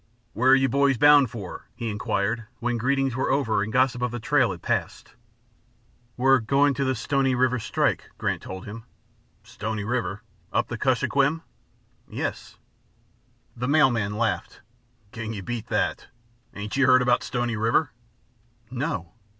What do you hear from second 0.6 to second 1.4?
boys bound